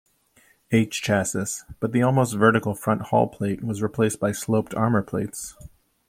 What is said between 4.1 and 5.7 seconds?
by sloped armor plates.